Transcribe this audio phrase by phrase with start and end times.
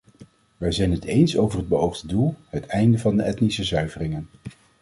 [0.57, 4.29] Wij zijn het eens over het beoogde doel, het einde van de etnische zuiveringen.